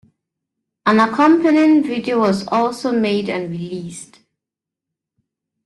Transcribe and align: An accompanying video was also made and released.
An 0.87 0.99
accompanying 0.99 1.83
video 1.83 2.21
was 2.21 2.47
also 2.47 2.91
made 2.91 3.29
and 3.29 3.51
released. 3.51 4.17